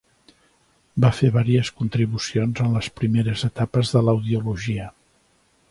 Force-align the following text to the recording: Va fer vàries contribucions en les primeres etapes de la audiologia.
Va 1.03 1.11
fer 1.17 1.29
vàries 1.35 1.69
contribucions 1.81 2.63
en 2.67 2.73
les 2.79 2.91
primeres 3.01 3.45
etapes 3.53 3.95
de 3.99 4.05
la 4.09 4.19
audiologia. 4.19 4.91